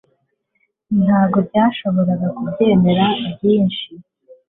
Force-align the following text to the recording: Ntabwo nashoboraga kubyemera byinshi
Ntabwo 1.03 1.37
nashoboraga 1.51 2.27
kubyemera 2.37 3.05
byinshi 3.33 3.87